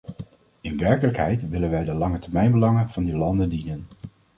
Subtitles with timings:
[0.61, 3.85] In werkelijkheid willen wij de langetermijnbelangen van die landen dienen.